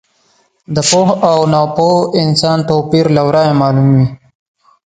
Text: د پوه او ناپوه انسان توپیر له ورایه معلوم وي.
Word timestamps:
د 0.75 0.77
پوه 0.89 1.11
او 1.31 1.39
ناپوه 1.53 1.99
انسان 2.21 2.59
توپیر 2.69 3.05
له 3.15 3.21
ورایه 3.27 3.53
معلوم 3.61 3.87
وي. 3.97 4.05